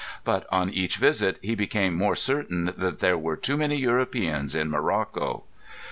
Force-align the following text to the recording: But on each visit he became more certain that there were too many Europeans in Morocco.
But 0.23 0.47
on 0.51 0.71
each 0.71 0.97
visit 0.97 1.37
he 1.43 1.53
became 1.53 1.93
more 1.93 2.15
certain 2.15 2.73
that 2.75 3.01
there 3.01 3.19
were 3.19 3.37
too 3.37 3.55
many 3.55 3.77
Europeans 3.77 4.55
in 4.55 4.67
Morocco. 4.67 5.43